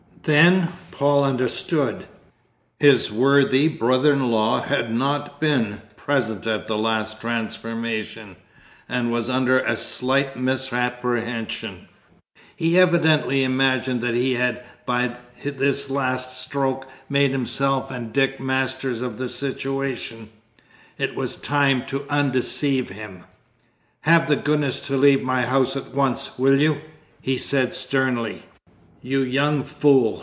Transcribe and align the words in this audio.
Then 0.23 0.69
Paul 0.91 1.23
understood; 1.23 2.05
his 2.79 3.11
worthy 3.11 3.67
brother 3.67 4.13
in 4.13 4.29
law 4.29 4.61
had 4.61 4.93
not 4.93 5.39
been 5.41 5.81
present 5.97 6.45
at 6.45 6.67
the 6.67 6.77
last 6.77 7.19
transformation 7.19 8.35
and 8.87 9.11
was 9.11 9.31
under 9.31 9.61
a 9.61 9.75
slight 9.75 10.37
misapprehension: 10.37 11.87
he 12.55 12.77
evidently 12.77 13.43
imagined 13.43 14.01
that 14.01 14.13
he 14.13 14.35
had 14.35 14.63
by 14.85 15.17
this 15.43 15.89
last 15.89 16.39
stroke 16.39 16.87
made 17.09 17.31
himself 17.31 17.89
and 17.89 18.13
Dick 18.13 18.39
masters 18.39 19.01
of 19.01 19.17
the 19.17 19.27
situation 19.27 20.29
it 20.99 21.15
was 21.15 21.35
time 21.35 21.83
to 21.87 22.05
undeceive 22.11 22.89
him. 22.89 23.23
"Have 24.01 24.27
the 24.27 24.35
goodness 24.35 24.81
to 24.81 24.97
leave 24.97 25.23
my 25.23 25.47
house 25.47 25.75
at 25.75 25.95
once, 25.95 26.37
will 26.37 26.59
you!" 26.59 26.79
he 27.23 27.39
said 27.39 27.73
sternly. 27.73 28.43
"You 29.03 29.21
young 29.23 29.63
fool!" 29.63 30.19